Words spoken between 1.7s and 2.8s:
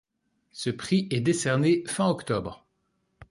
fin octobre.